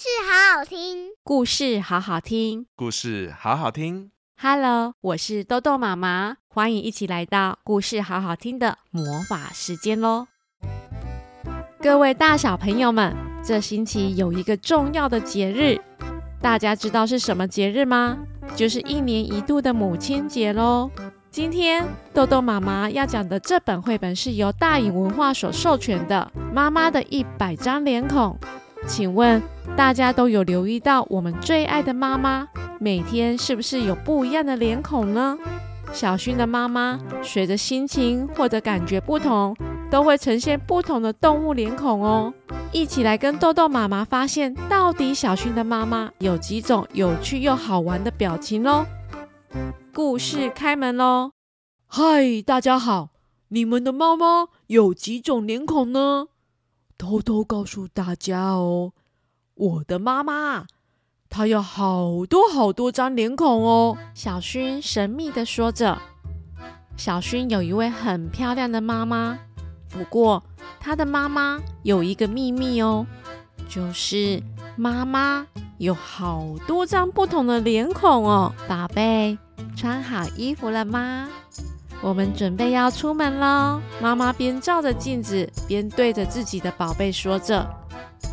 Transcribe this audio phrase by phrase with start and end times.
[0.00, 4.12] 事好好听，故事好好听，故事好好听。
[4.40, 10.28] Hello，我是豆豆妈妈，欢迎一起来到故事好好听的魔法时间喽！
[11.80, 15.80] 各位大小朋友们，这星期有一个重要的节日，
[16.40, 18.18] 大家知道是什么节日吗？
[18.54, 20.88] 就是一年一度的母亲节喽。
[21.28, 21.84] 今天
[22.14, 28.38] 豆豆妈妈要讲的这本绘本是由大影文化所授权的《妈妈的一百张脸孔》。
[28.86, 29.42] 请问
[29.78, 32.48] 大家都有留意到我们最爱的妈妈
[32.80, 35.38] 每天是不是有不一样的脸孔呢？
[35.92, 39.56] 小薰的妈妈随着心情或者感觉不同，
[39.88, 42.34] 都会呈现不同的动物脸孔哦。
[42.72, 48.84] 一起来跟豆豆妈妈发现，到底小薰的妈妈有几种有趣又好玩的表情喽？
[49.94, 51.30] 故事开门喽！
[51.86, 53.10] 嗨，大家好，
[53.50, 56.26] 你们的妈妈有几种脸孔呢？
[56.98, 58.92] 偷偷告诉大家哦，
[59.58, 60.66] 我的妈妈
[61.28, 63.98] 她有好多好多张脸孔哦。
[64.14, 65.98] 小薰神秘的说着。
[66.96, 69.36] 小薰有一位很漂亮的妈妈，
[69.90, 70.42] 不过
[70.78, 73.04] 她的妈妈有一个秘密哦，
[73.68, 74.40] 就是
[74.76, 75.44] 妈妈
[75.78, 78.54] 有好多张不同的脸孔哦。
[78.68, 79.36] 宝贝，
[79.76, 81.28] 穿好衣服了吗？
[82.00, 83.80] 我们准备要出门喽！
[84.00, 87.68] 妈妈边照着镜子，边对着自己的宝贝说着。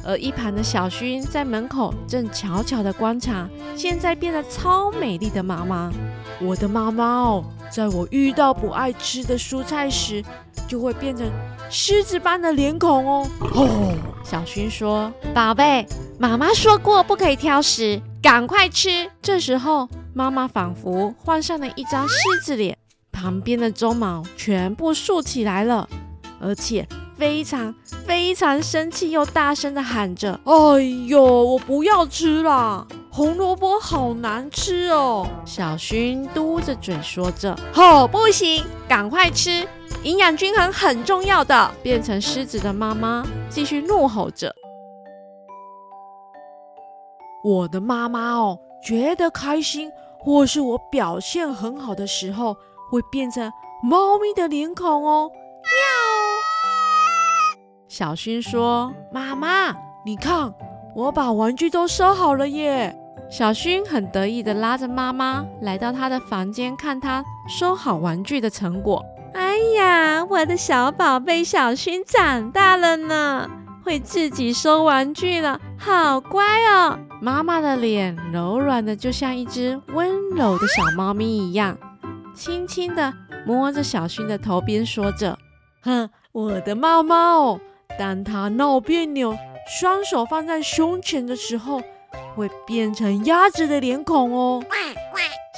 [0.06, 5.92] 而一旁的小薰在门口正悄悄地观察，现在变得超美丽的妈妈。
[6.40, 10.24] 我的妈妈哦，在我遇到不爱吃的蔬菜时，
[10.68, 11.26] 就会变成
[11.70, 13.28] 狮子般的脸孔哦。
[13.56, 15.86] 哦，小薰说：“宝贝，
[16.20, 22.78] 妈妈说过不可以挑食，赶快吃。”这时候，妈妈仿佛换上了一张狮子脸。
[23.12, 25.88] 旁边的鬃毛全部竖起来了，
[26.38, 26.86] 而且
[27.18, 27.74] 非常
[28.06, 30.54] 非常生气又大声地喊着：“哎
[31.08, 32.86] 呦，我不要吃啦！
[33.12, 39.68] 红萝卜好难吃哦！”小薰嘟着嘴说着：“哦，不行，赶快吃，
[40.04, 44.54] 营养均衡很重要的。”变成狮子的妈妈继续怒吼着
[47.44, 52.56] ：“我的妈妈哦，觉得开心或是我表现很好的时候。”
[52.88, 55.45] 会变成猫咪的脸孔哦，喵！
[57.98, 59.74] 小薰说：“妈妈，
[60.06, 60.54] 你看，
[60.94, 62.94] 我把玩具都收好了耶！”
[63.32, 69.02] 小薰很得意地拉着妈妈来到她的房间，看她收好玩具的成果。
[69.34, 73.50] 哎呀，我的小宝贝小薰长大了呢，
[73.82, 77.00] 会自己收玩具了，好乖哦！
[77.22, 81.78] 妈妈的脸柔软的，就像一只温柔的小猫咪一样。
[82.34, 83.14] 轻轻地
[83.48, 85.40] 摸着小薰的头，边说着
[85.82, 87.58] ：“哼，我的猫猫，
[87.98, 91.82] 当他闹别扭，双手放在胸前的时候，
[92.36, 94.64] 会变成鸭子的脸孔哦。”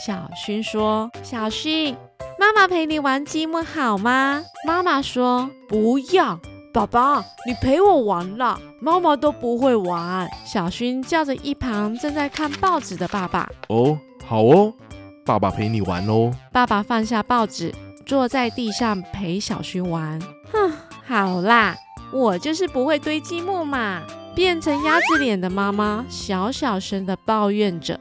[0.06, 1.96] 小薰说：“小薰，
[2.40, 6.40] 妈妈陪你玩积木好吗？”妈妈说：“不要，
[6.72, 14.74] 爸爸，你陪我玩啦，妈妈都不会玩。”小薰叫着一旁正在看报纸的爸爸：“哦，好哦。”
[15.26, 16.32] 爸爸陪你玩哦！
[16.54, 17.74] 爸爸放下报纸，
[18.06, 20.18] 坐在地上陪小薰玩。
[20.54, 20.72] 哼，
[21.06, 21.76] 好啦，
[22.12, 24.04] 我就是不会堆积木嘛。
[24.36, 28.00] 变成鸭子脸的妈妈小小声的抱怨着。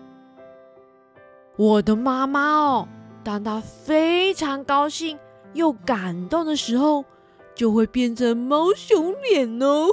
[1.56, 2.88] 我的妈妈哦，
[3.24, 5.18] 当她非常高兴
[5.54, 7.06] 又感动的时候，
[7.54, 9.86] 就会变成猫熊脸哦。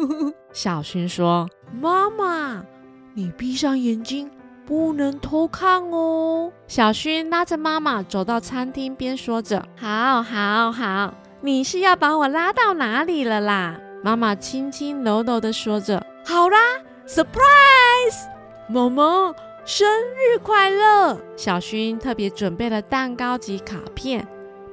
[0.52, 1.48] 小薰说
[1.80, 2.62] ：“妈妈，
[3.14, 4.30] 你闭上眼睛。”
[4.66, 6.50] 不能偷看哦！
[6.66, 16.58] 小薰拉着妈妈走到餐厅边，说着：“好，好，好，你是要把我拉到哪里了啦？”妈妈轻轻柔柔的说着：“好啦
[17.06, 18.26] ，surprise！
[18.68, 24.26] 萌萌生日快乐！”小薰特别准备了蛋糕及卡片，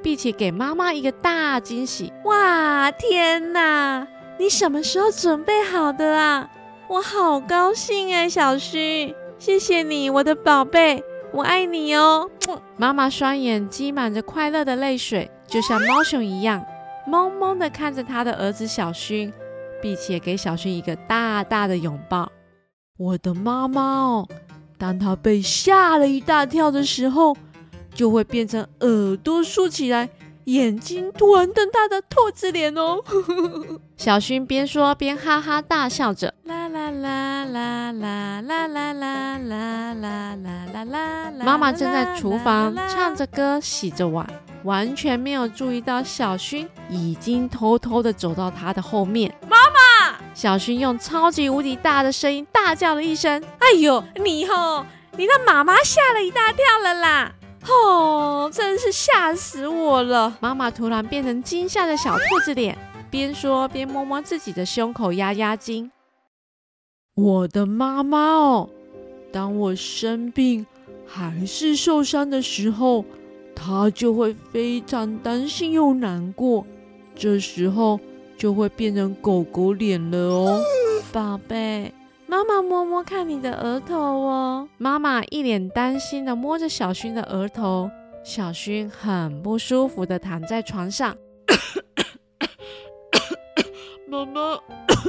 [0.04, 2.14] 并且给妈妈一个大惊喜。
[2.26, 4.08] 哇，天哪！
[4.38, 6.50] 你什么时候准备好的啊？
[6.88, 9.16] 我好高兴哎，小薰。
[9.40, 12.30] 谢谢你，我的宝贝，我爱你哦。
[12.78, 16.66] 妈妈双眼积满着快乐的泪水，就像猫熊一样，
[17.08, 19.32] 懵懵的看着他的儿子小薰，
[19.82, 22.32] 并且给小薰一个大大的拥抱。
[22.98, 24.28] 我的妈妈哦，
[24.78, 27.36] 当她被吓了一大跳的时候，
[27.94, 30.10] 就会变成耳朵竖起来，
[30.46, 33.04] 眼睛突然瞪大的兔子脸哦。
[33.98, 36.34] 小薰边说边哈哈大笑着。
[36.44, 41.46] 啦啦啦啦啦啦啦啦啦啦啦啦啦！
[41.46, 44.28] 妈妈正在厨房唱着歌，洗着碗，
[44.64, 49.34] 完全没有注意到小薰已经偷偷的走到他的后面。
[49.48, 54.86] 妈妈，小薰用超级无敌大的声音大叫了一声：“哎呦，你吼，
[55.18, 57.32] 你让妈妈吓了一大跳了啦！
[57.68, 62.78] 哦，真是吓死我了！”妈妈突然变成惊吓的小兔子脸，
[63.10, 65.92] 边说边摸摸自己的胸口压压惊。
[67.16, 68.70] 我的妈妈哦，
[69.32, 70.66] 当我生病
[71.08, 73.06] 还是受伤的时候，
[73.56, 76.66] 她就会非常担心又难过，
[77.16, 78.00] 这时候
[78.38, 80.62] 就会变成狗狗脸了哦。
[81.12, 81.94] 宝贝，
[82.28, 84.68] 妈妈摸摸看你的额头哦。
[84.78, 87.90] 妈妈一脸担心的摸着小薰的额头，
[88.24, 91.16] 小薰很不舒服的躺在床上。
[94.08, 94.60] 妈妈，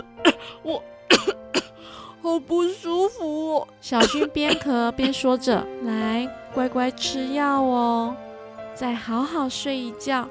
[0.63, 0.83] 我。
[2.23, 3.69] 好不舒服哦！
[3.83, 8.17] 小薰边咳边说着：“来，乖乖吃药哦，
[8.75, 10.29] 再好好睡一觉，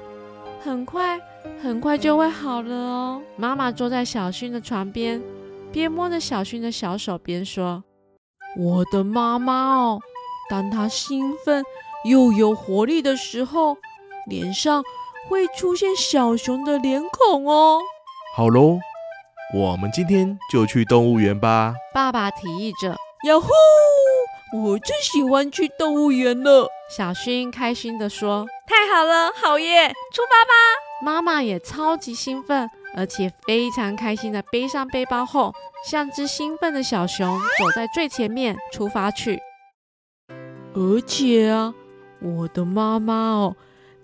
[0.60, 1.20] 很快
[1.62, 5.22] 很快就会好了哦。”妈妈坐在小薰的床边，
[5.72, 7.82] 边摸着小薰的小手边说
[8.58, 10.00] ：“我的妈妈哦，
[10.50, 11.64] 当她兴奋
[12.04, 13.76] 又有活力的时候，
[14.28, 14.84] 脸上
[15.28, 17.80] 会出现小熊的脸孔哦。”
[18.36, 18.78] 好喽。
[19.54, 22.88] 我们今天就去动物园吧，爸爸提议着。
[22.88, 23.48] 呀呼！
[24.64, 26.68] 我最喜欢去动物园了。
[26.90, 29.88] 小薰开心地说：“太好了，好耶！
[30.12, 30.52] 出发吧！”
[31.04, 35.52] 妈妈也超级兴奋，而且非常开心地背上背包后，
[35.88, 39.40] 像只兴奋的小熊走在最前面出发去。
[40.74, 41.74] 而且啊，
[42.20, 43.56] 我的妈妈哦，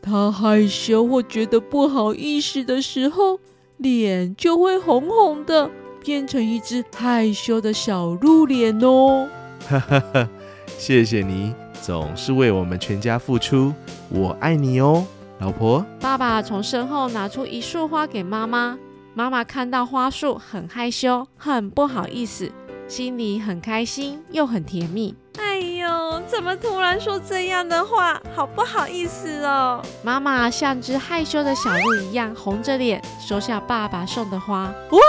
[0.03, 3.41] 她害羞或觉得不好意思的时候。
[3.83, 5.71] 脸就会红红的，
[6.05, 9.27] 变成一只害羞的小鹿脸哦。
[9.67, 10.29] 哈哈哈，
[10.77, 13.73] 谢谢你总是为我们全家付出，
[14.11, 15.05] 我爱你哦，
[15.39, 15.85] 老婆。
[16.01, 18.79] 爸爸从身后拿出一束花给妈妈，
[19.15, 22.53] 妈妈看到花束很害羞，很不好意思，
[22.87, 25.15] 心里很开心又很甜蜜。
[25.39, 28.21] 哎呦，怎么突然说这样的话？
[28.35, 29.83] 好不好意思哦。
[30.03, 34.65] 妈妈像只害羞的小鹿一样，红着脸收下爸爸送的花。
[34.91, 35.01] 哇，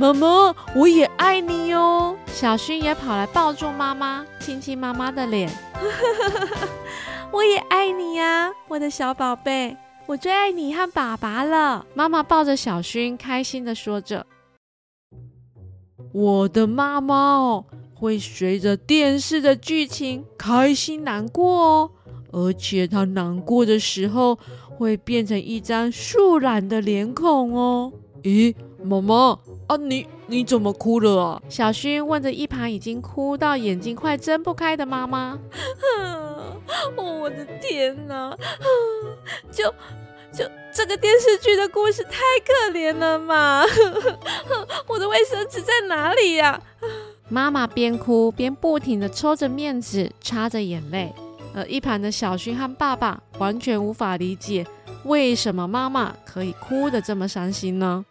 [0.00, 2.16] 妈妈，我也爱你哦。
[2.28, 5.52] 小薰也跑来抱住妈妈，亲亲妈妈的脸。
[7.30, 9.76] 我也爱你呀，我的小宝贝，
[10.06, 11.84] 我最爱你和爸爸了。
[11.92, 14.24] 妈妈抱着小薰，开心的说着
[16.14, 21.90] ：“我的妈妈哦。”会随着电视的剧情开心难过哦，
[22.32, 24.38] 而且她难过的时候
[24.78, 27.92] 会变成一张素染的脸孔哦。
[28.22, 31.42] 咦，妈妈啊，你你怎么哭了啊？
[31.48, 35.38] 小薰问着一旁已经哭到眼睛快睁不开的妈妈。
[36.96, 38.36] 哦，我的天哪！
[39.50, 39.64] 就
[40.32, 42.12] 就这个电视剧的故事太
[42.46, 43.64] 可怜了嘛！
[44.86, 46.60] 我的卫生纸在哪里呀？
[47.28, 51.12] 妈妈边哭边不停地抽着面纸，擦着眼泪，
[51.54, 54.64] 而一旁的小薰和爸爸完全无法理解，
[55.04, 58.04] 为什么妈妈可以哭得这么伤心呢？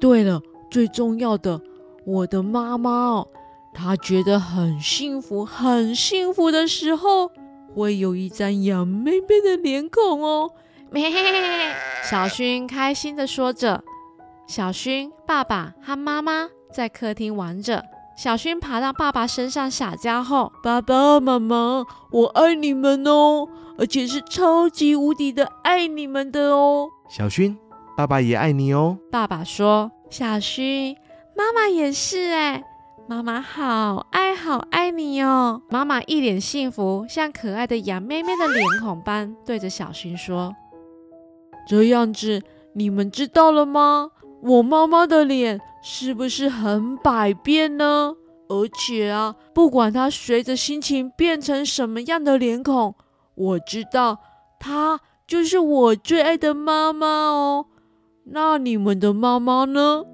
[0.00, 1.60] 对了，最重要的，
[2.04, 3.28] 我的妈妈哦，
[3.72, 7.30] 她觉得很幸福、很幸福的时候，
[7.74, 10.50] 会有一张羊妹妹的脸孔哦。
[10.90, 11.10] 咩，
[12.08, 13.82] 小薰开心的说着。
[14.46, 17.82] 小薰、爸爸和妈妈在客厅玩着。
[18.16, 26.90] 小薰爬到爸爸身上撒娇后，爸爸妈妈，我爱你们哦，而且是超级无敌的爱你们的哦。
[27.08, 27.56] 小薰，
[27.96, 28.98] 爸爸也爱你哦。
[29.10, 30.96] 爸爸说：“小薰，
[31.36, 32.64] 妈妈也是哎，
[33.06, 40.54] 妈妈好爱好爱你哦。”妈妈一脸幸福，像可爱的羊妹妹的脸孔般，对着小薰说
[41.68, 42.42] ：“这样子，
[42.74, 44.10] 你们知道了吗？
[44.42, 48.14] 我妈妈的脸。”是不是很百变呢？
[48.48, 52.94] 而且啊，不管她随着心情变成什么样的脸孔，
[53.34, 54.18] 我知道
[54.58, 57.66] 她就是我最爱的妈妈哦。
[58.26, 60.04] 那你们的妈妈呢？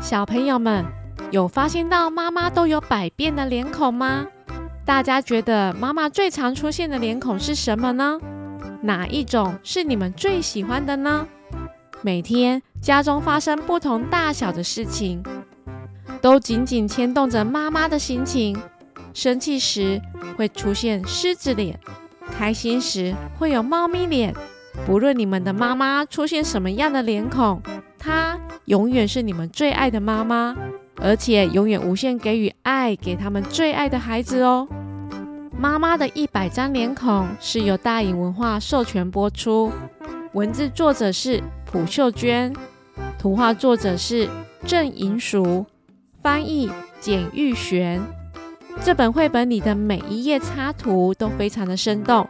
[0.00, 0.84] 小朋友们
[1.30, 4.26] 有发现到妈妈都有百变的脸孔吗？
[4.86, 8.18] 大家觉得妈妈最常出现的脸孔是什么呢？
[8.82, 11.26] 哪一种是你们最喜欢的呢？
[12.02, 15.22] 每天家中发生不同大小的事情，
[16.22, 18.56] 都紧紧牵动着妈妈的心情。
[19.12, 20.00] 生气时
[20.36, 21.78] 会出现狮子脸，
[22.30, 24.34] 开心时会有猫咪脸。
[24.86, 27.60] 不论你们的妈妈出现什么样的脸孔，
[27.98, 30.56] 她永远是你们最爱的妈妈，
[30.96, 34.66] 而且永远无限给予爱给他们最爱的孩子哦。
[35.58, 39.70] 妈妈的一百张脸孔是由大颖文化授权播出，
[40.32, 42.54] 文字作者是朴秀娟，
[43.18, 44.28] 图画作者是
[44.64, 45.66] 郑银淑，
[46.22, 46.70] 翻译
[47.00, 48.00] 简玉璇。
[48.82, 52.26] 这本绘本里的每一页插图都非常的生动，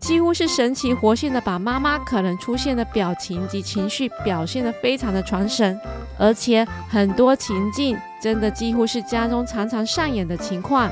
[0.00, 5.80] 几乎是神奇活现的，把妈妈可能出现的表情及情绪表现得非常的传神，
[6.18, 10.90] 而且很多情境真的几乎是家中常常上演的情况。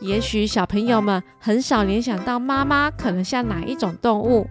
[0.00, 4.48] 也许小朋友们很少联想到妈妈可能像哪一种动物。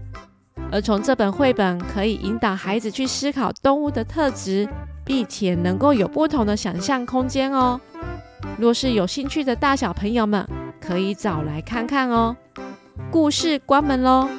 [0.72, 4.70] 而从这本绘本可以引导孩子去思考动物的特质，
[5.04, 7.80] 并且能够有不同的想象空间哦。
[8.58, 10.48] 若是有兴趣的大小朋友们，
[10.80, 12.36] 可以找来看看哦。
[13.10, 14.30] 故事关门喽。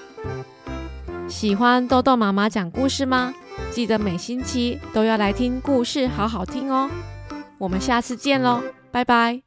[1.29, 3.33] 喜欢豆豆妈妈讲故事吗？
[3.71, 6.91] 记得每星期都要来听故事，好好听哦。
[7.59, 9.41] 我们下次见喽，拜拜。